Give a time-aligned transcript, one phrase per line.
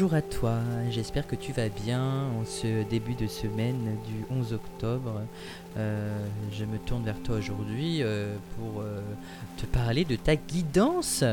[0.00, 0.60] Bonjour à toi,
[0.90, 5.22] j'espère que tu vas bien en ce début de semaine du 11 octobre.
[5.76, 9.00] Euh, je me tourne vers toi aujourd'hui euh, pour euh,
[9.56, 11.24] te parler de ta guidance,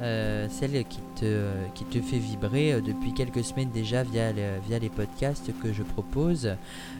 [0.00, 4.32] celle qui te, fait vibrer depuis quelques semaines déjà via,
[4.66, 6.56] via les podcasts que je propose.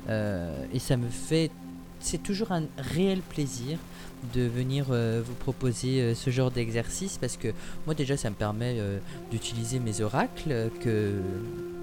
[0.08, 1.50] et ça me fait,
[2.00, 3.78] c'est toujours un réel plaisir
[4.34, 7.48] de venir euh, vous proposer euh, ce genre d'exercice parce que
[7.86, 8.98] moi déjà ça me permet euh,
[9.30, 11.20] d'utiliser mes oracles que,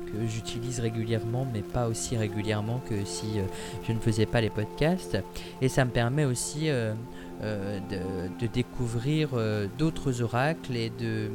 [0.08, 3.40] que j'utilise régulièrement mais pas aussi régulièrement que si
[3.88, 5.18] je ne faisais pas les podcasts.
[5.62, 9.30] Et ça me permet aussi de, découvrir
[9.78, 11.30] d'autres oracles et de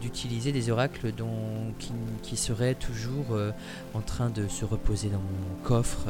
[0.00, 1.12] d'utiliser des oracles
[1.78, 3.36] qui, qui, seraient toujours
[3.94, 6.08] en train de se reposer dans mon coffre,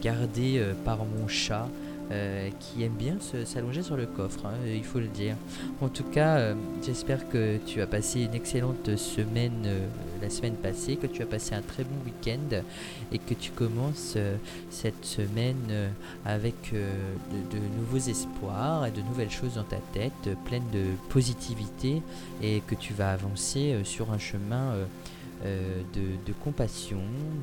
[0.00, 1.68] gardés par mon chat,
[2.12, 5.34] euh, qui aime bien s'allonger sur le coffre, hein, il faut le dire.
[5.80, 9.86] En tout cas, euh, j'espère que tu as passé une excellente semaine euh,
[10.20, 12.62] la semaine passée, que tu as passé un très bon week-end
[13.12, 14.16] et que tu commences
[14.70, 15.90] cette semaine
[16.24, 22.02] avec de, nouveaux espoirs et de nouvelles choses dans ta tête, pleine de positivité
[22.40, 24.76] et que tu vas avancer sur un chemin.
[25.44, 27.00] De, de, compassion,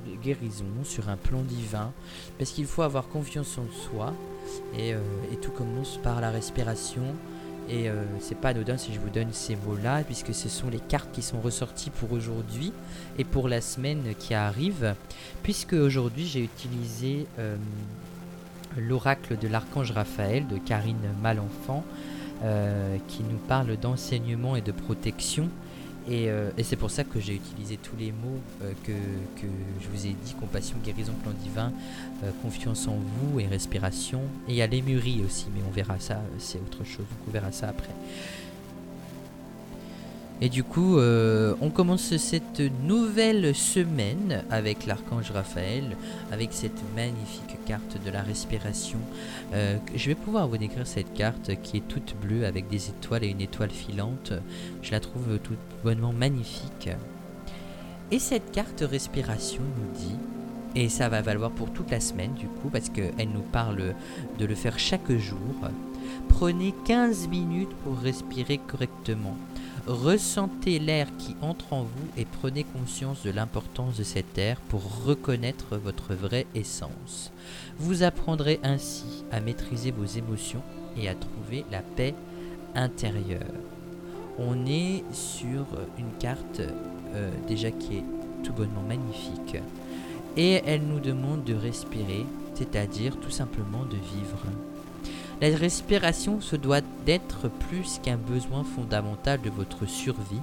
[0.07, 1.91] de guérison, sur un plan divin,
[2.37, 4.13] parce qu'il faut avoir confiance en soi,
[4.77, 4.99] euh,
[5.31, 7.03] et, tout commence par la respiration.
[7.69, 10.79] Et euh, c'est pas anodin si je vous donne ces mots-là, puisque ce sont les
[10.79, 12.73] cartes qui sont ressorties pour aujourd'hui
[13.19, 14.95] et pour la semaine qui arrive.
[15.43, 17.57] Puisque aujourd'hui j'ai utilisé euh,
[18.77, 21.83] l'oracle de l'archange Raphaël de Karine Malenfant,
[23.09, 25.49] qui nous parle d'enseignement et de protection.
[26.09, 28.93] Euh, et, c'est pour ça que j'ai utilisé tous les mots euh, que,
[29.81, 31.71] je vous ai dit, compassion, guérison, plan divin,
[32.23, 34.21] euh, confiance en vous et respiration.
[34.47, 37.51] Et il y a l'émurie aussi, mais on verra ça, c'est autre chose, on verra
[37.51, 37.93] ça après.
[40.41, 45.97] Et du coup, euh, on commence cette nouvelle semaine avec l'archange Raphaël,
[46.31, 48.99] avec cette magnifique carte de la respiration.
[49.53, 53.25] Euh, je vais pouvoir vous décrire cette carte qui est toute bleue avec des étoiles
[53.25, 54.31] et une étoile filante.
[54.81, 56.89] Je la trouve tout bonnement magnifique.
[58.11, 60.15] Et cette carte respiration nous dit,
[60.75, 63.93] et ça va valoir pour toute la semaine du coup, parce qu'elle nous parle
[64.39, 65.37] de le faire chaque jour,
[66.29, 69.35] prenez 15 minutes pour respirer correctement.
[69.89, 75.03] Ressentez l'air qui entre en vous et prenez conscience de l'importance de cet air pour
[75.03, 77.31] reconnaître votre vraie essence.
[77.79, 80.61] Vous apprendrez ainsi à maîtriser vos émotions
[80.95, 82.13] et à trouver la paix
[82.75, 83.41] intérieure.
[84.37, 85.65] On est sur
[85.97, 86.61] une carte
[87.15, 88.05] euh, déjà qui est
[88.43, 89.57] tout bonnement magnifique
[90.37, 94.45] et elle nous demande de respirer, c'est-à-dire tout simplement de vivre.
[95.41, 100.41] La respiration se doit d'être plus qu'un besoin fondamental de votre survie.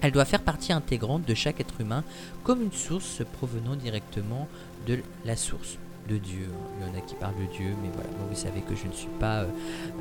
[0.00, 2.02] Elle doit faire partie intégrante de chaque être humain
[2.42, 4.48] comme une source provenant directement
[4.86, 5.76] de la source
[6.08, 6.48] de Dieu.
[6.78, 8.92] Il y en a qui parlent de Dieu, mais voilà, vous savez que je ne
[8.92, 9.48] suis pas euh,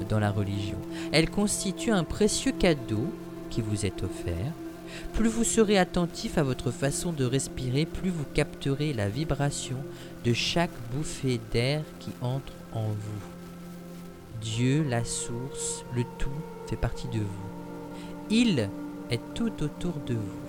[0.08, 0.78] dans la religion.
[1.12, 3.14] Elle constitue un précieux cadeau
[3.50, 4.54] qui vous est offert.
[5.14, 9.78] Plus vous serez attentif à votre façon de respirer, plus vous capterez la vibration
[10.24, 13.35] de chaque bouffée d'air qui entre en vous.
[14.42, 16.30] Dieu, la source, le tout
[16.68, 17.50] fait partie de vous.
[18.30, 18.70] Il
[19.10, 20.46] est tout autour de vous.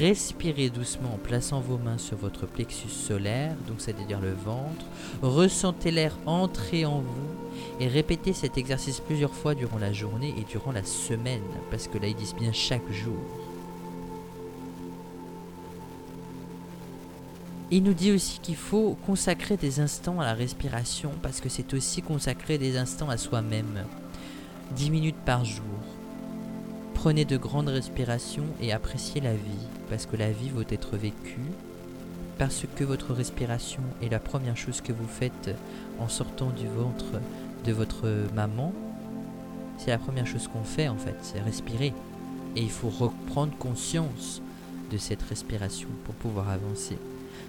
[0.00, 4.84] Respirez doucement en plaçant vos mains sur votre plexus solaire, donc c'est-à-dire le ventre.
[5.22, 10.44] Ressentez l'air entrer en vous et répétez cet exercice plusieurs fois durant la journée et
[10.44, 13.22] durant la semaine, parce que là ils disent bien chaque jour.
[17.70, 21.74] Il nous dit aussi qu'il faut consacrer des instants à la respiration parce que c'est
[21.74, 23.84] aussi consacrer des instants à soi-même.
[24.74, 25.64] 10 minutes par jour.
[26.94, 31.52] Prenez de grandes respirations et appréciez la vie parce que la vie vaut être vécue.
[32.38, 35.54] Parce que votre respiration est la première chose que vous faites
[35.98, 37.20] en sortant du ventre
[37.66, 38.72] de votre maman.
[39.76, 41.92] C'est la première chose qu'on fait en fait, c'est respirer.
[42.56, 44.40] Et il faut reprendre conscience
[44.90, 46.96] de cette respiration pour pouvoir avancer.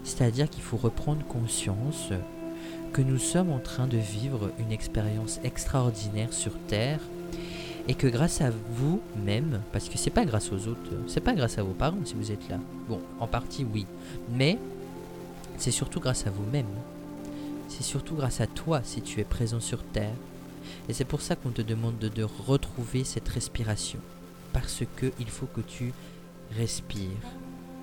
[0.04, 2.10] C'est-à-dire qu'il faut reprendre conscience
[2.94, 7.00] que nous sommes en train de vivre une expérience extraordinaire sur Terre
[7.88, 11.58] et que grâce à vous-même, parce que c'est pas grâce aux autres, c'est pas grâce
[11.58, 12.60] à vos parents si vous êtes là.
[12.88, 13.86] Bon, en partie oui,
[14.32, 14.58] mais
[15.58, 16.68] c'est surtout grâce à vous-même.
[17.68, 20.16] C'est surtout grâce à toi si tu es présent sur Terre.
[20.88, 24.00] Et c'est pour ça qu'on te demande de, retrouver cette respiration.
[24.54, 25.94] Parce que il faut que tu
[26.58, 27.08] respires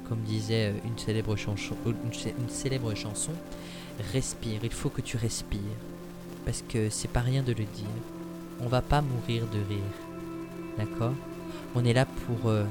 [0.08, 3.32] comme disait euh, une célèbre, chanson, euh, une célèbre chanson,
[4.12, 5.60] respire, il faut que tu respires.
[6.44, 7.96] Parce que c'est pas rien de le dire.
[8.60, 9.96] On va pas mourir de rire.
[10.78, 11.14] D'accord?
[11.74, 12.64] On est là pour, euh,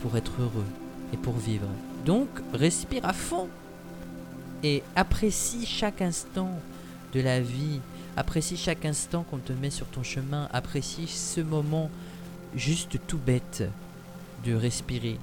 [0.00, 0.66] pour être heureux.
[1.12, 1.66] et pour vivre.
[2.06, 3.48] Donc, respire à fond
[4.62, 6.50] et apprécie chaque instant
[7.12, 7.80] de la vie.
[8.16, 10.48] Apprécie chaque instant qu'on te met sur ton chemin.
[10.52, 11.90] Apprécie ce moment
[12.54, 13.64] juste tout bête
[14.44, 15.18] de respirer.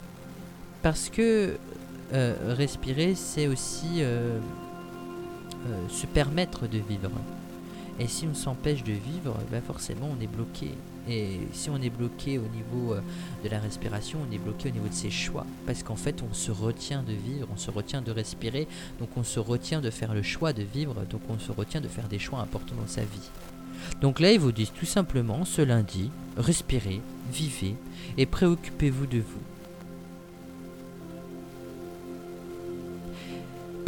[0.82, 1.58] Parce que
[2.14, 4.40] euh, respirer, c'est aussi euh,
[5.68, 7.12] euh, se permettre de vivre.
[8.00, 10.72] Et si on s'empêche de vivre, ben forcément on est bloqué.
[11.10, 12.96] Et si on est bloqué au niveau
[13.44, 15.46] de la respiration, on est bloqué au niveau de ses choix.
[15.66, 18.68] Parce qu'en fait, on se retient de vivre, on se retient de respirer,
[19.00, 21.90] donc on se retient de faire le choix de vivre, donc on se retient de
[21.90, 23.30] faire des choix importants dans sa vie.
[24.02, 27.02] Donc là, ils vous disent tout simplement, ce lundi, respirez,
[27.34, 27.76] vivez
[28.18, 29.59] et préoccupez-vous de vous.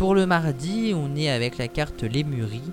[0.01, 2.71] Pour le mardi, on est avec la carte Lémurie.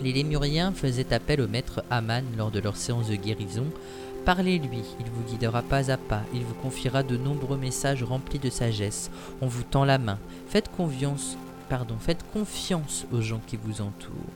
[0.00, 3.66] Les Lémuriens faisaient appel au maître Aman lors de leur séance de guérison.
[4.24, 8.48] Parlez-lui, il vous guidera pas à pas, il vous confiera de nombreux messages remplis de
[8.48, 9.10] sagesse.
[9.42, 10.18] On vous tend la main.
[10.48, 11.36] Faites confiance,
[11.68, 14.32] pardon, faites confiance aux gens qui vous entourent.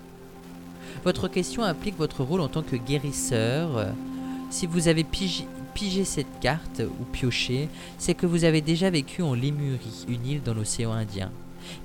[1.03, 3.87] Votre question implique votre rôle en tant que guérisseur.
[4.51, 9.33] Si vous avez pigé, cette carte ou pioché, c'est que vous avez déjà vécu en
[9.33, 11.31] Lémurie, une île dans l'océan Indien.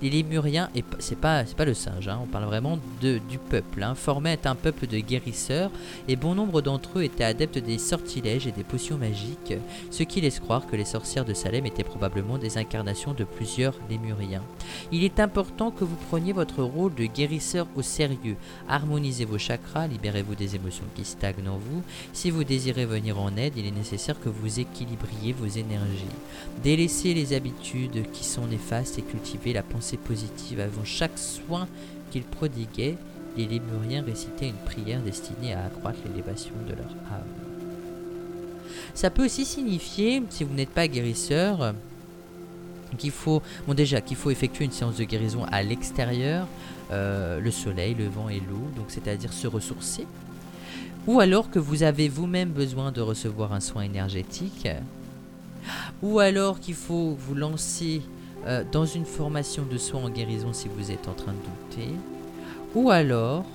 [0.02, 3.84] Les Lémuriens, et c'est pas, pas le singe, hein, on parle vraiment de, du peuple,
[3.84, 5.72] hein, formaient un peuple de guérisseurs,
[6.08, 9.54] et bon nombre d'entre eux étaient adeptes des sortilèges et des potions magiques,
[9.90, 13.74] ce qui laisse croire que les sorcières de Salem étaient probablement des incarnations de plusieurs
[13.90, 14.44] Lémuriens.
[14.92, 18.36] Il est important que vous preniez votre rôle de guérisseur au sérieux.
[18.68, 21.84] Harmonisez vos chakras, libérez-vous des émotions qui stagnent en vous.
[22.14, 26.06] Si vous désirez venir en aide, il est nécessaire que vous équilibriez vos énergies.
[26.64, 30.60] Délaissez les habitudes qui sont néfastes et cultivez la pensée positive.
[30.60, 31.68] Avant chaque soin
[32.12, 32.98] qu'ils prodiguaient,
[33.38, 37.24] les Lémuriens récitaient une prière destinée à accroître l'élévation de leur âme.
[38.94, 41.74] Ça peut aussi signifier, si vous n'êtes pas guérisseur,
[42.98, 46.48] qu'il faut, bon déjà, qu'il faut effectuer une séance de guérison à l'extérieur,
[46.92, 50.06] euh, le soleil, le vent et l'eau, donc c'est-à-dire se ressourcer,
[51.08, 54.68] ou alors que vous avez vous-même besoin de recevoir un soin énergétique,
[56.02, 58.02] ou alors qu'il faut vous lancer
[58.46, 61.92] euh, dans une formation de soins en guérison si vous êtes en train de douter,
[62.76, 63.46] ou alors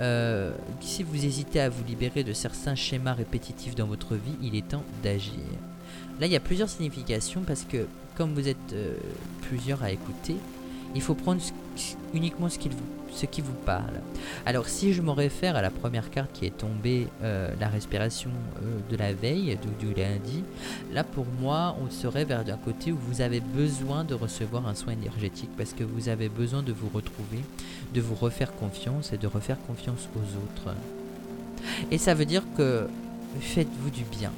[0.00, 4.56] euh, si vous hésitez à vous libérer de certains schémas répétitifs dans votre vie, il
[4.56, 5.32] est temps d'agir.
[6.20, 7.86] Là, il y a plusieurs significations parce que
[8.16, 8.94] comme vous êtes euh,
[9.42, 10.36] plusieurs à écouter,
[10.94, 11.40] il faut prendre
[12.14, 12.68] uniquement ce qui,
[13.40, 14.00] vous, parle.
[14.46, 18.30] Alors si je me réfère à la première carte qui est tombée, euh, la respiration
[18.62, 20.44] euh, de la veille, du, du, lundi,
[20.92, 24.74] là pour moi on serait vers un côté où vous avez besoin de recevoir un
[24.74, 27.40] soin énergétique parce que vous avez besoin de vous retrouver,
[27.94, 30.74] de vous refaire confiance et de refaire confiance aux autres.
[31.90, 32.88] Et ça veut dire que
[33.40, 34.32] faites-vous du bien.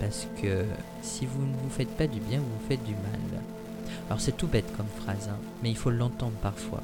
[0.00, 0.64] Parce que
[1.02, 3.42] si vous ne vous faites pas du bien, vous vous faites du mal.
[4.08, 6.82] Alors c'est tout bête comme phrase, hein, mais il faut l'entendre parfois.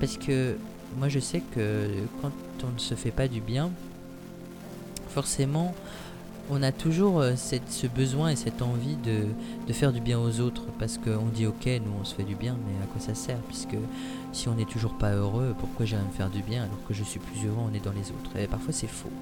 [0.00, 0.56] Parce que
[0.98, 1.88] moi je sais que
[2.22, 2.32] quand
[2.64, 3.70] on ne se fait pas du bien,
[5.10, 5.74] forcément
[6.50, 10.64] on a toujours euh, ce besoin et cette envie de, faire du bien aux autres.
[10.78, 13.38] Parce qu'on dit ok, nous on se fait du bien, mais à quoi ça sert?
[13.48, 13.76] Puisque
[14.32, 17.04] si on n'est toujours pas heureux, pourquoi j'irai me faire du bien alors que je
[17.04, 18.36] suis plus heureux, on est dans les autres?
[18.38, 19.12] Et parfois c'est faux.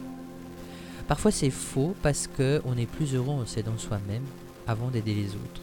[1.09, 4.25] Parfois c'est faux parce qu'on est plus heureux en s'aidant soi-même
[4.67, 5.61] avant d'aider les autres.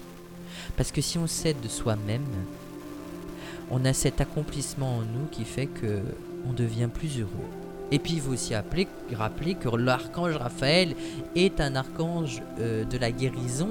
[0.77, 2.25] Parce que si on s'aide de soi-même,
[3.71, 6.01] on a cet accomplissement en nous qui fait que
[6.47, 7.49] on devient plus heureux.
[7.91, 8.87] Et puis il faut aussi rappeler,
[9.55, 10.95] que l'archange Raphaël
[11.35, 13.69] est un archange euh, de la guérison,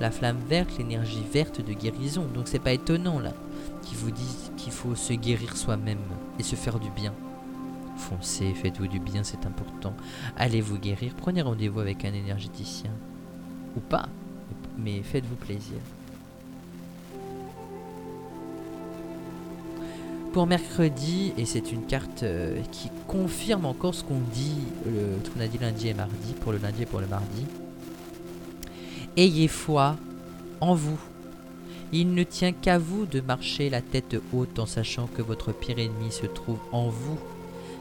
[0.00, 2.26] la flamme verte, l'énergie verte de guérison.
[2.32, 3.32] Donc c'est pas étonnant là
[3.82, 5.98] qu'il vous dise qu'il faut se guérir soi-même
[6.38, 7.12] et se faire du bien.
[7.96, 9.94] Foncez, faites-vous du bien, c'est important.
[10.36, 12.90] Allez vous guérir, prenez rendez-vous avec un énergéticien.
[13.76, 14.08] Ou pas,
[14.78, 15.78] mais faites-vous plaisir.
[20.36, 25.38] Pour mercredi, et c'est une carte euh, qui confirme encore ce qu'on dit, ce qu'on
[25.62, 27.46] lundi et mardi, pour le lundi et pour le mardi.
[29.16, 29.96] Ayez foi
[30.60, 30.98] en vous.
[31.90, 35.78] Il ne tient qu'à vous de marcher la tête haute en sachant que votre pire
[35.78, 37.18] ennemi se trouve en vous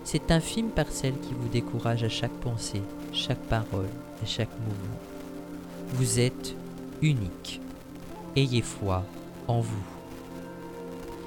[0.05, 3.89] cette infime parcelle qui vous décourage à chaque pensée, chaque parole
[4.23, 4.99] et chaque mouvement.
[5.95, 6.55] Vous êtes
[7.01, 7.59] unique.
[8.37, 9.03] Ayez foi
[9.49, 9.94] en vous.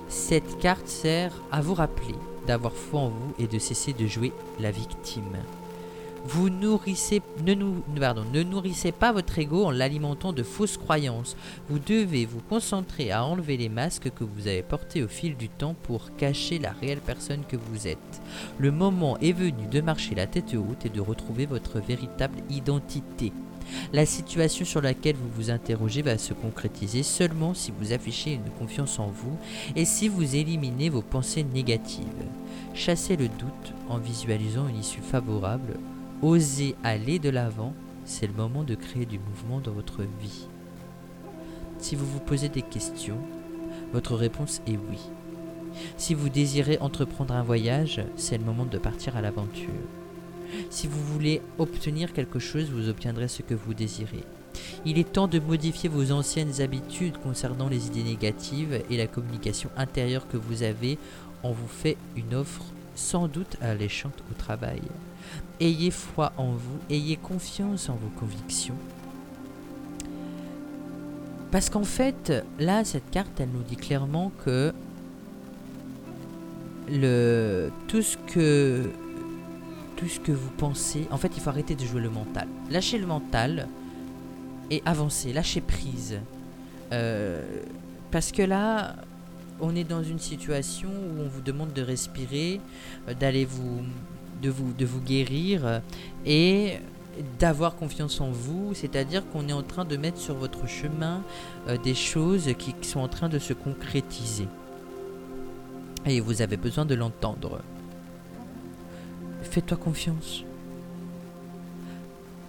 [0.08, 2.14] Cette carte sert à vous rappeler
[2.46, 5.36] d'avoir foi en vous et de cesser de jouer la victime.
[6.24, 7.54] Vous nourrissez, ne,
[7.98, 11.36] pardon, ne nourrissez pas votre ego en l'alimentant de fausses croyances.
[11.68, 15.48] Vous devez vous concentrer à enlever les masques que vous avez portés au fil du
[15.48, 18.22] temps pour cacher la réelle personne que vous êtes.
[18.58, 23.32] Le moment est venu de marcher la tête haute et de retrouver votre véritable identité.
[23.92, 28.50] La situation sur laquelle vous vous interrogez va se concrétiser seulement si vous affichez une
[28.58, 29.36] confiance en vous
[29.76, 32.04] et si vous éliminez vos pensées négatives.
[32.74, 35.74] Chassez le doute en visualisant une issue favorable.
[36.22, 40.46] Osez aller de l'avant, c'est le moment de créer du mouvement dans votre vie.
[41.78, 43.18] Si vous vous posez des questions,
[43.92, 44.98] votre réponse est oui.
[45.96, 49.68] Si vous désirez entreprendre un voyage, c'est le moment de partir à l'aventure.
[50.70, 54.24] Si vous voulez obtenir quelque chose, vous obtiendrez ce que vous désirez.
[54.84, 59.70] Il est temps de modifier vos anciennes habitudes concernant les idées négatives et la communication
[59.76, 60.98] intérieure que vous avez.
[61.42, 62.64] On vous fait une offre
[62.94, 64.82] sans doute alléchante au travail.
[65.60, 68.76] Ayez foi en vous, ayez confiance en vos convictions.
[71.50, 74.72] Parce qu'en fait, là, cette carte, elle nous dit clairement que
[76.90, 78.90] le, tout ce que
[79.98, 81.08] tout ce que vous pensez.
[81.10, 82.46] En fait, il faut arrêter de jouer le mental.
[82.70, 83.68] Lâchez le mental
[84.70, 86.20] et avancez, lâchez prise.
[86.92, 87.42] Euh,
[88.12, 88.94] parce que là,
[89.60, 92.60] on est dans une situation où on vous demande de respirer,
[93.08, 93.82] euh, d'aller vous
[94.40, 95.82] de vous de vous guérir
[96.24, 96.78] et
[97.40, 101.24] d'avoir confiance en vous, c'est-à-dire qu'on est en train de mettre sur votre chemin
[101.66, 104.46] euh, des choses qui sont en train de se concrétiser.
[106.06, 107.60] Et vous avez besoin de l'entendre.
[109.50, 110.44] Fais-toi confiance.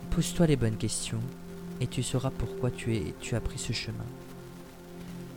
[0.09, 1.21] Pose-toi les bonnes questions
[1.79, 4.05] et tu sauras pourquoi tu, es, as pris ce chemin.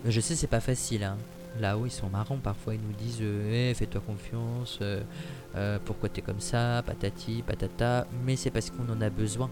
[0.04, 1.04] Je sais, c'est pas facile.
[1.04, 1.16] Hein.
[1.60, 2.38] Là-haut, ils sont marrants.
[2.38, 4.80] Parfois, ils nous disent euh, eh, Fais-toi confiance.
[4.82, 5.02] Euh,
[5.54, 8.08] euh, pourquoi t'es comme ça Patati, patata.
[8.26, 9.48] Mais c'est parce qu'on en a besoin.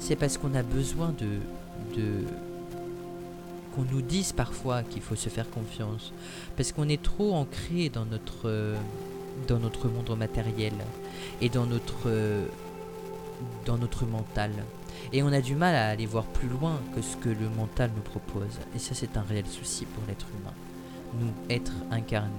[0.00, 1.40] C'est parce qu'on a besoin de
[3.74, 6.12] qu'on nous dise parfois qu'il faut se faire confiance.
[6.56, 8.76] Parce qu'on est trop ancré dans notre
[9.48, 10.72] dans notre monde matériel
[11.40, 12.10] et dans notre,
[13.64, 14.52] dans notre mental.
[15.12, 17.90] Et on a du mal à aller voir plus loin que ce que le mental
[17.94, 18.58] nous propose.
[18.74, 20.52] Et ça, c'est un réel souci pour l'être humain.
[21.20, 22.30] Nous, être incarnés.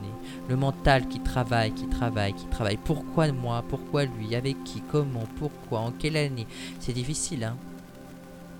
[0.49, 2.77] Le mental qui travaille, qui travaille, qui travaille.
[2.77, 3.63] Pourquoi moi?
[3.67, 4.35] Pourquoi lui?
[4.35, 4.81] Avec qui?
[4.81, 5.27] Comment?
[5.37, 5.79] Pourquoi?
[5.79, 6.47] En quelle année?
[6.79, 7.55] C'est difficile, hein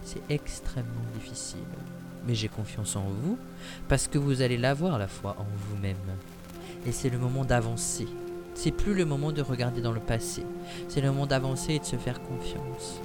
[0.04, 1.60] C'est extrêmement difficile.
[2.26, 3.38] Mais j'ai confiance en vous
[3.88, 5.96] parce que vous allez l'avoir la foi en vous-même.
[6.86, 8.08] Et c'est le moment d'avancer.
[8.60, 10.44] C'est plus le moment de regarder dans le passé.
[10.90, 13.00] C'est le moment d'avancer et de se faire confiance.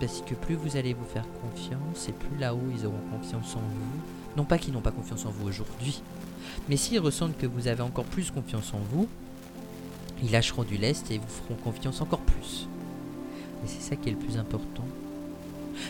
[0.00, 3.60] Parce que plus vous allez vous faire confiance, et plus là-haut ils auront confiance en
[3.60, 4.00] vous.
[4.38, 6.00] Non pas qu'ils n'ont pas confiance en vous aujourd'hui,
[6.70, 9.06] mais s'ils ressentent que vous avez encore plus confiance en vous,
[10.22, 12.66] ils lâcheront du lest et vous feront confiance encore plus.
[13.62, 14.86] Et c'est ça qui est le plus important.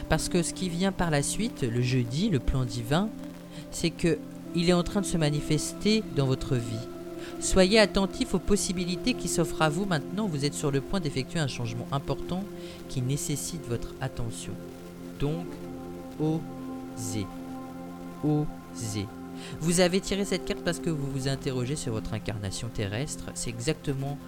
[0.09, 3.09] Parce que ce qui vient par la suite, le jeudi, le plan divin,
[3.71, 4.19] c'est que
[4.57, 6.89] il est en train de se manifester dans votre vie.
[7.41, 10.27] Soyez attentif aux possibilités qui s'offrent à vous maintenant.
[10.27, 12.45] Vous êtes sur le point d'effectuer un changement important
[12.89, 14.53] qui nécessite votre attention.
[15.19, 15.47] Donc,
[16.19, 17.27] osez.
[18.23, 19.07] Osez.
[19.61, 23.25] Vous avez tiré cette carte parce que vous vous interrogez sur votre incarnation terrestre.
[23.35, 24.19] C'est exactement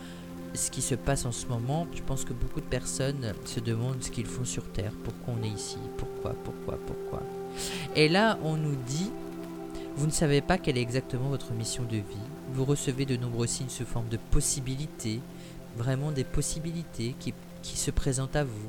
[0.55, 1.87] ce qui se passe en ce moment.
[1.95, 5.45] Je pense que beaucoup de personnes se demandent ce qu'ils font sur Terre, pourquoi on
[5.45, 7.23] est ici, pourquoi, pourquoi, pourquoi?
[7.95, 9.11] Et là, on nous dit,
[9.97, 12.03] vous ne savez pas quelle est exactement votre mission de vie
[12.53, 15.21] vous recevez de nombreux signes sous forme de possibilités,
[15.77, 17.33] vraiment des possibilités qui,
[17.63, 18.69] qui se présentent à vous.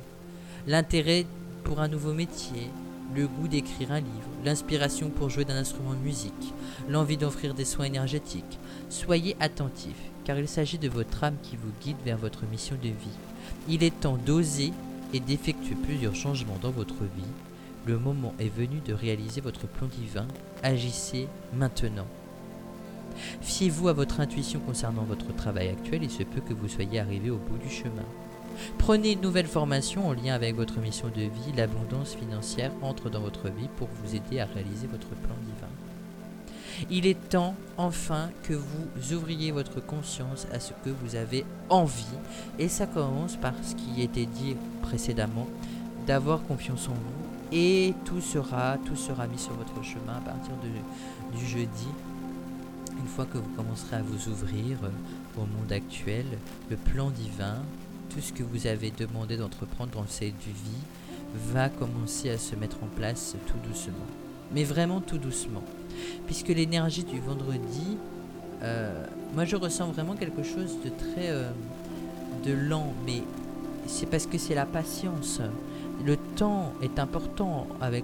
[0.67, 1.25] L'intérêt
[1.63, 2.69] pour un nouveau métier,
[3.13, 6.53] le goût d'écrire un livre, l'inspiration pour jouer d'un instrument de musique,
[6.89, 8.59] l'envie d'offrir des soins énergétiques.
[8.89, 12.87] Soyez attentifs, car il s'agit de votre âme qui vous guide vers votre mission de
[12.87, 13.17] vie.
[13.67, 14.71] Il est temps d'oser
[15.13, 17.33] et d'effectuer plusieurs changements dans votre vie.
[17.85, 20.25] Le moment est venu de réaliser votre plan divin.
[20.63, 22.07] Agissez maintenant.
[23.41, 27.29] Fiez-vous à votre intuition concernant votre travail actuel et se peut que vous soyez arrivé
[27.29, 28.05] au bout du chemin.
[28.77, 31.53] Prenez une nouvelle formation en lien avec votre mission de vie.
[31.57, 35.67] L'abondance financière entre dans votre vie pour vous aider à réaliser votre plan divin.
[36.89, 42.05] Il est temps enfin que vous ouvriez votre conscience à ce que vous avez envie.
[42.59, 45.47] Et ça commence par ce qui était dit précédemment,
[46.07, 47.22] d'avoir confiance en vous.
[47.51, 51.87] Et tout sera, tout sera mis sur votre chemin à partir de, du jeudi
[53.03, 56.25] une fois que vous commencerez à vous ouvrir euh, au monde actuel,
[56.69, 57.57] le plan divin,
[58.09, 60.81] tout ce que vous avez demandé d'entreprendre dans cette vie
[61.51, 64.05] va commencer à se mettre en place tout doucement.
[64.53, 65.63] Mais vraiment tout doucement.
[66.27, 67.97] Puisque l'énergie du vendredi,
[68.61, 71.49] euh, moi je ressens vraiment quelque chose de très euh,
[72.45, 73.23] de lent, mais
[73.87, 75.41] c'est parce que c'est la patience.
[76.05, 78.03] Le temps est important avec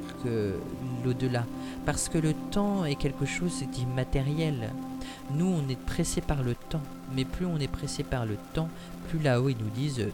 [1.03, 1.46] l'au-delà,
[1.86, 4.69] parce que le temps est quelque chose d'immatériel.
[5.31, 6.81] Nous, on est pressé par le temps,
[7.15, 8.69] mais plus on est pressé par le temps,
[9.10, 10.08] plus là-haut ils nous disent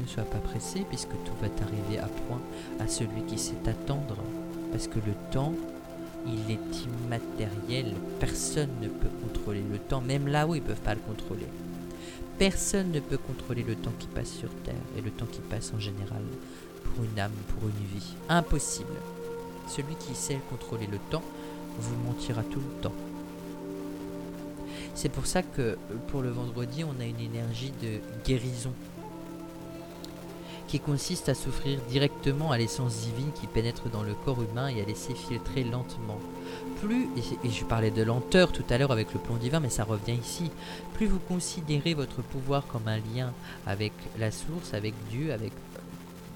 [0.00, 2.40] Ne sois pas pressé puisque tout va t'arriver à point
[2.80, 4.16] à celui qui sait attendre.
[4.72, 5.52] Parce que le temps,
[6.26, 7.92] il est immatériel.
[8.18, 11.46] Personne ne peut contrôler le temps, même là où ils ne peuvent pas le contrôler.
[12.42, 15.72] Personne ne peut contrôler le temps qui passe sur Terre et le temps qui passe
[15.76, 16.24] en général
[16.82, 18.16] pour une âme, pour une vie.
[18.28, 18.96] Impossible.
[19.68, 21.22] Celui qui sait contrôler le temps
[21.78, 22.94] vous mentira tout le temps.
[24.96, 28.72] C'est pour ça que pour le vendredi, on a une énergie de guérison
[30.72, 34.80] qui consiste à s'offrir directement à l'essence divine qui pénètre dans le corps humain et
[34.80, 36.18] à laisser filtrer lentement.
[36.80, 37.10] Plus,
[37.44, 40.14] et je parlais de lenteur tout à l'heure avec le plan divin, mais ça revient
[40.14, 40.50] ici,
[40.94, 43.34] plus vous considérez votre pouvoir comme un lien
[43.66, 45.52] avec la source, avec Dieu, avec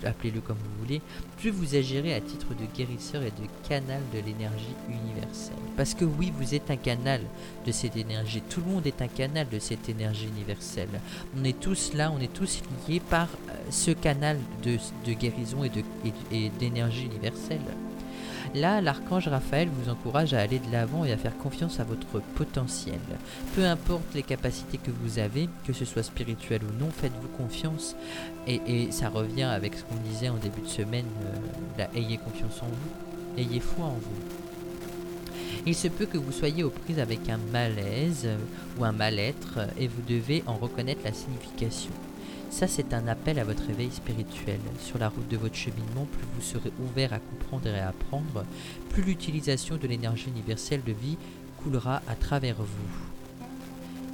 [0.04, 1.00] appelez-le comme vous voulez,
[1.38, 5.56] plus vous agirez à titre de guérisseur et de canal de l'énergie universelle.
[5.76, 7.20] Parce que oui, vous êtes un canal
[7.66, 8.42] de cette énergie.
[8.48, 11.00] Tout le monde est un canal de cette énergie universelle.
[11.38, 14.78] On est tous là, on est tous liés par euh, ce canal de,
[15.12, 17.60] guérison et d'énergie universelle.
[18.56, 22.20] Là, l'archange Raphaël vous encourage à aller de l'avant et à faire confiance à votre
[22.36, 23.00] potentiel.
[23.54, 27.96] Peu importe les capacités que vous avez, que ce soit spirituel ou non, faites-vous confiance.
[28.46, 31.04] Et, ça revient avec ce qu'on disait en début de semaine,
[31.78, 34.22] euh, ayez confiance en vous, ayez foi en vous.
[35.66, 38.38] Il se peut que vous soyez aux prises avec un malaise euh,
[38.78, 41.92] ou un mal-être et vous devez en reconnaître la signification.
[42.50, 44.60] Ça, c'est un appel à votre éveil spirituel.
[44.80, 48.44] Sur la route de votre cheminement, plus vous serez ouvert à comprendre et à apprendre,
[48.90, 51.18] plus l'utilisation de l'énergie universelle de vie
[51.62, 53.36] coulera à travers vous.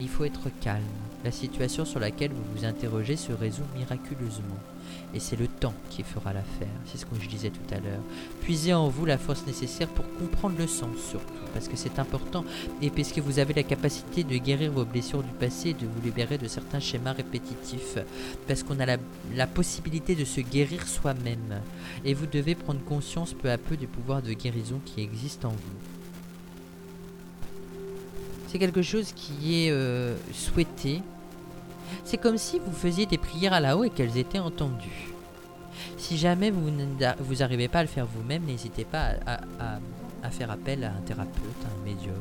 [0.00, 0.82] Il faut être calme.
[1.24, 4.58] La situation sur laquelle vous vous interrogez se résout miraculeusement.
[5.14, 8.02] Et c'est le temps qui fera l'affaire, c'est ce que je disais tout à l'heure.
[8.40, 12.44] Puisez en vous la force nécessaire pour comprendre le sens surtout, parce que c'est important,
[12.80, 16.00] et puisque vous avez la capacité de guérir vos blessures du passé et de vous
[16.02, 17.98] libérer de certains schémas répétitifs,
[18.46, 21.60] parce qu'on a la, possibilité de se guérir soi-même,
[22.04, 25.50] et vous devez prendre conscience peu à peu du pouvoir de guérison qui existe en
[25.50, 25.78] vous.
[28.48, 31.00] C'est quelque chose qui est euh, souhaité,
[32.04, 35.12] c'est comme si vous faisiez des prières à la haut et qu'elles étaient entendues.
[35.96, 36.70] Si jamais vous
[37.38, 39.78] n'arrivez pas à le faire vous-même, n'hésitez pas à,
[40.30, 42.14] faire appel à un thérapeute, un médium,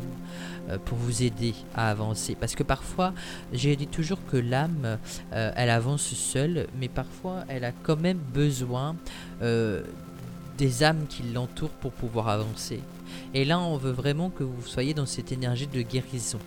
[0.70, 2.36] euh, pour vous aider à avancer.
[2.40, 3.14] Parce que parfois,
[3.54, 4.98] j'ai dit toujours que l'âme,
[5.34, 8.96] euh, elle avance seule, mais parfois, elle a quand même besoin
[9.42, 9.84] euh,
[10.58, 12.80] des âmes qui l'entourent pour pouvoir avancer.
[13.34, 16.40] Et là, on veut vraiment que vous soyez dans cette énergie de guérison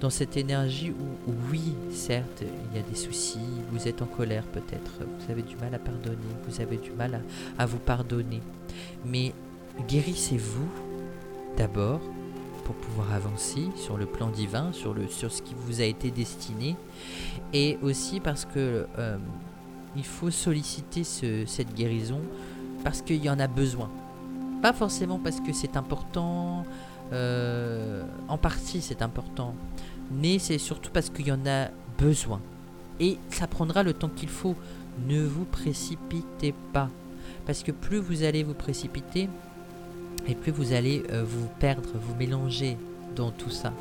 [0.00, 3.38] dans cette énergie où, oui, certes, il y a des soucis,
[3.70, 6.16] vous êtes en colère peut-être, vous avez du mal à pardonner,
[6.46, 7.20] vous avez du mal
[7.58, 8.40] à, vous pardonner.
[9.04, 9.32] Mais
[9.88, 10.68] guérissez-vous
[11.58, 12.00] d'abord
[12.64, 16.10] pour pouvoir avancer sur le plan divin, sur, le, sur ce qui vous a été
[16.10, 16.76] destiné,
[17.52, 19.18] et aussi parce que euh,
[19.96, 22.20] il faut solliciter cette guérison
[22.84, 23.90] parce qu'il y en a besoin.
[24.62, 26.64] Pas forcément parce que c'est important,
[27.12, 29.54] euh, en partie c'est important,
[30.12, 31.68] mais c'est surtout parce qu'il y en a
[31.98, 32.40] besoin.
[33.00, 34.54] Et ça prendra le temps qu'il faut.
[35.06, 36.90] Ne vous précipitez pas.
[37.46, 39.28] Parce que plus vous allez vous précipiter,
[40.28, 42.76] et plus vous allez euh, vous perdre, vous mélanger
[43.16, 43.72] dans tout ça.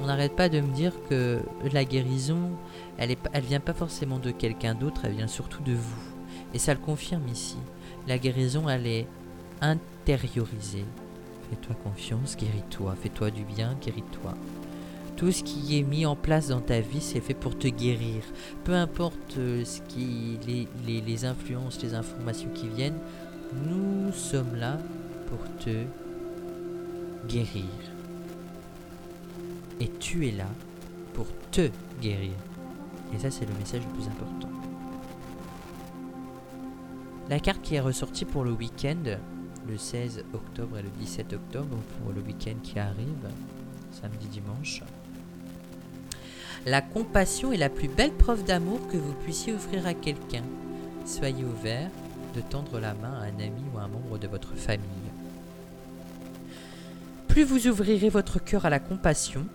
[0.00, 1.40] On n'arrête pas de me dire que
[1.72, 2.50] la guérison,
[2.96, 6.02] elle, est, elle vient pas forcément de quelqu'un d'autre, elle vient surtout de vous.
[6.54, 7.56] Et ça le confirme ici.
[8.08, 9.06] La guérison, elle est
[9.60, 10.84] intériorisée.
[11.50, 12.94] Fais-toi confiance, guéris-toi.
[13.00, 14.34] Fais-toi du bien, guéris-toi.
[15.16, 18.22] Tout ce qui est mis en place dans ta vie, c'est fait pour te guérir.
[18.64, 22.98] Peu importe euh, ce qui, les, les influences, les informations qui viennent,
[23.68, 24.78] nous sommes là
[25.30, 25.84] pour te
[27.26, 27.64] guérir.
[29.80, 30.48] Et tu es là
[31.14, 32.32] pour te guérir.
[33.14, 34.50] Et ça, c'est le message le plus important.
[37.28, 39.16] La carte qui est ressortie pour le week-end,
[39.68, 43.28] le 16 octobre et le 17 octobre, pour le week-end qui arrive,
[43.92, 44.82] samedi, dimanche,
[46.66, 50.42] la compassion est la plus belle preuve d'amour que vous puissiez offrir à quelqu'un.
[51.06, 51.88] Soyez ouvert
[52.34, 54.84] de tendre la main à un ami ou à un membre de votre famille.
[57.40, 59.46] Plus vous ouvrirez votre cœur à la compassion,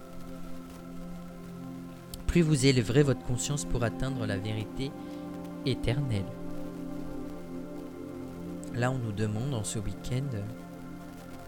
[2.26, 4.89] plus vous élèverez votre conscience pour atteindre la vérité
[5.67, 6.26] éternelle.
[8.74, 10.24] Là, on nous demande en ce week-end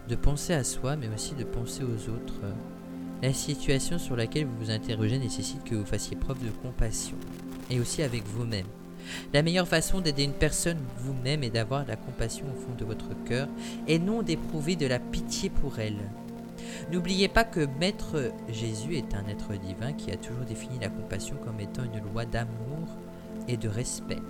[0.08, 2.40] de penser à soi, mais aussi de penser aux autres
[3.20, 7.16] la situation sur laquelle vous vous interrogez nécessite que vous fassiez preuve de compassion,
[7.68, 8.66] et aussi avec vous-même.
[9.32, 13.08] La meilleure façon d'aider une personne vous-même est d'avoir la compassion au fond de votre
[13.24, 13.48] cœur,
[13.88, 15.98] et non d'éprouver de la pitié pour elle.
[16.92, 21.36] N'oubliez pas que Maître Jésus est un être divin qui a toujours défini la compassion
[21.44, 22.96] comme étant une loi d'amour
[23.46, 24.22] et de respect.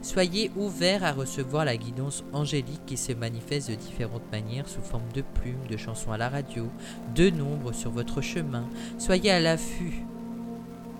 [0.00, 5.10] Soyez ouverts à recevoir la guidance angélique qui se manifeste de différentes manières sous forme
[5.12, 6.68] de plumes, de chansons à la radio,
[7.14, 8.68] de nombres sur votre chemin.
[8.98, 10.04] Soyez à l'affût.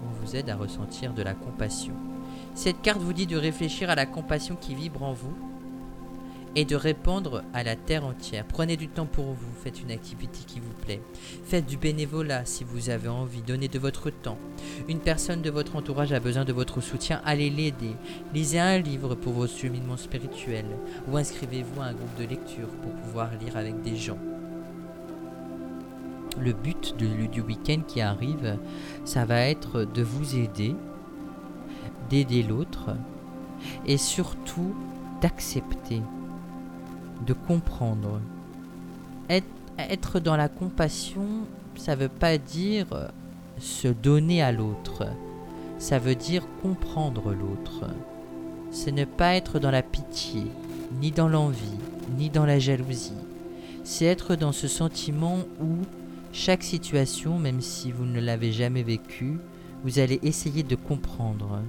[0.04, 1.94] On vous aide à ressentir de la compassion.
[2.54, 5.36] Cette carte vous dit de réfléchir à la compassion qui vibre en vous
[6.54, 8.44] et de répandre à la terre entière.
[8.46, 11.00] Prenez du temps pour vous, faites une activité qui vous plaît.
[11.44, 14.38] Faites du bénévolat si vous avez envie, donnez de votre temps.
[14.88, 17.94] Une personne de votre entourage a besoin de votre soutien, allez l'aider.
[18.34, 20.76] Lisez un livre pour vos cheminements spirituels
[21.08, 24.18] ou inscrivez-vous à un groupe de lecture pour pouvoir lire avec des gens.
[26.38, 28.58] Le but du week-end qui arrive,
[29.04, 30.74] ça va être de vous aider,
[32.08, 32.96] d'aider l'autre
[33.86, 34.74] et surtout
[35.20, 36.00] d'accepter
[37.26, 38.20] de comprendre.
[39.78, 41.26] Être, dans la compassion,
[41.76, 43.08] ça veut pas dire euh,
[43.58, 45.06] se donner à l'autre.
[45.78, 47.86] Ça veut dire comprendre l'autre.
[48.70, 50.44] C'est ne pas être dans la pitié,
[51.00, 51.78] ni dans l'envie,
[52.16, 53.12] ni dans la jalousie.
[53.84, 55.78] C'est être dans ce sentiment où
[56.32, 59.38] chaque situation, même si vous ne l'avez jamais vécue,
[59.84, 61.60] vous allez essayer de comprendre.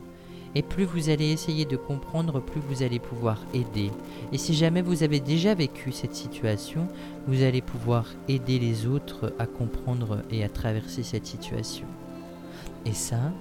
[0.56, 3.92] Et plus vous allez essayer de comprendre, plus vous allez pouvoir aider.
[4.32, 6.88] Et si jamais vous avez déjà vécu cette situation,
[7.28, 11.88] vous allez pouvoir aider les autres à comprendre et à traverser cette situation.
[12.86, 13.32] Et ça,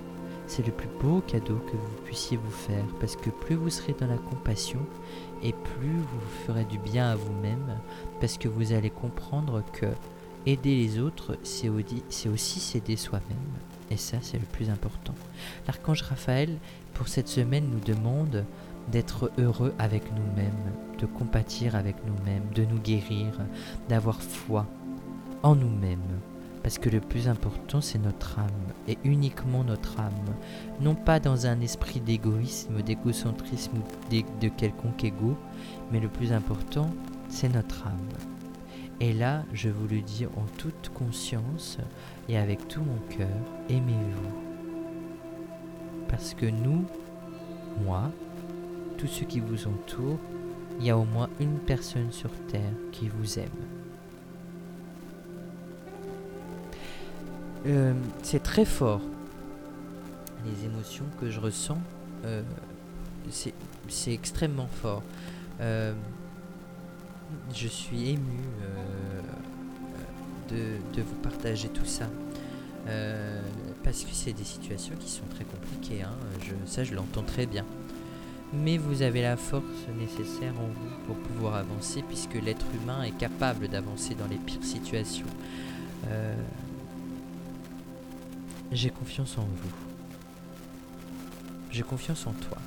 [0.47, 3.95] c'est le plus beau cadeau que vous puissiez vous faire, parce que plus vous serez
[3.99, 4.81] dans la compassion,
[5.43, 7.79] et plus vous ferez du bien à vous-même,
[8.21, 9.87] parce que vous allez comprendre que
[10.47, 13.37] aider les autres, c'est aussi s'aider soi-même.
[13.93, 15.13] Et ça, c'est le plus important.
[15.67, 16.57] L'archange Raphaël,
[16.95, 18.47] pour cette semaine, nous demande
[18.91, 23.39] d'être heureux avec nous-mêmes, de compatir avec nous-mêmes, de nous guérir,
[23.91, 24.67] d'avoir foi
[25.43, 25.99] en nous-mêmes.
[26.63, 30.35] Parce que le plus important, c'est notre âme, et uniquement notre âme.
[30.81, 35.37] Non pas dans un esprit d'égoïsme, d'égocentrisme ou de quelconque égo,
[35.91, 36.89] mais le plus important,
[37.29, 38.32] c'est notre âme.
[39.03, 41.79] Et là, je vous le dis en toute conscience
[42.29, 43.27] et avec tout mon cœur,
[43.69, 44.31] aimez-vous.
[46.09, 46.85] Parce que nous,
[47.85, 48.13] moi,
[48.99, 50.21] tous ceux qui vous entourent,
[50.79, 53.49] il y a au moins une personne sur Terre qui vous aime.
[57.67, 59.01] Euh, c'est très fort.
[60.45, 61.79] Les émotions que je ressens,
[62.25, 62.45] euh,
[63.31, 65.03] c'est extrêmement fort.
[65.61, 65.93] Euh,
[67.55, 69.21] je suis ému euh,
[70.95, 72.09] de, vous partager tout ça.
[72.89, 73.41] Euh,
[73.85, 76.17] parce que c'est des situations qui sont très compliquées, hein.
[76.67, 77.65] ça je l'entends très bien.
[78.53, 83.17] Mais vous avez la force nécessaire en vous pour pouvoir avancer, puisque l'être humain est
[83.17, 85.27] capable d'avancer dans les pires situations.
[86.09, 86.35] Euh,
[88.73, 89.75] j'ai confiance en vous.
[91.71, 92.59] J'ai confiance en toi.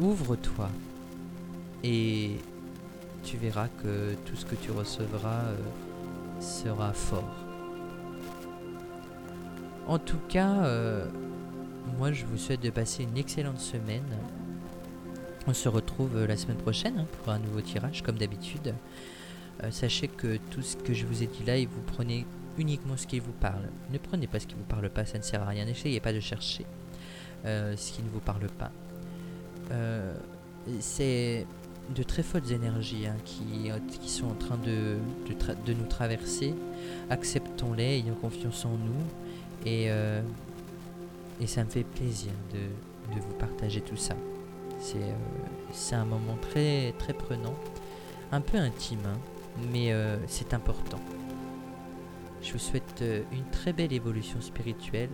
[0.00, 0.68] Ouvre-toi
[1.82, 2.36] et
[3.22, 5.56] tu verras que tout ce que tu recevras euh,
[6.40, 7.36] sera fort.
[9.86, 11.06] En tout cas, euh,
[11.98, 14.16] moi je vous souhaite de passer une excellente semaine.
[15.46, 18.74] On se retrouve euh, la semaine prochaine hein, pour un nouveau tirage comme d'habitude.
[19.70, 22.26] sachez que tout ce que je vous ai dit là, vous prenez
[22.58, 23.68] uniquement ce qui vous parle.
[23.92, 25.64] Ne prenez pas ce qui ne vous parle pas, ça ne sert à rien.
[25.64, 26.66] N'essayez pas de chercher
[27.44, 28.72] ce qui ne vous parle pas.
[30.80, 31.46] c'est
[31.92, 34.96] de très folles énergies hein, qui, euh, qui, sont en train de,
[35.66, 36.54] de, nous traverser.
[37.10, 39.66] Acceptons-les, ayons confiance en nous.
[39.66, 40.22] Et, euh,
[41.40, 44.14] et ça me fait plaisir de, de vous partager tout ça.
[44.80, 47.54] C'est euh, un moment très, très prenant,
[48.32, 49.18] un peu intime, hein,
[49.72, 49.94] mais
[50.26, 50.98] c'est important.
[52.40, 55.10] Je vous souhaite une très belle évolution spirituelle.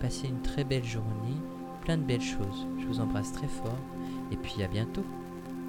[0.00, 1.36] Passez une très belle journée,
[1.82, 2.66] plein de belles choses.
[2.80, 3.78] Je vous embrasse très fort
[4.32, 5.04] et puis à bientôt.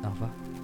[0.06, 0.55] Au.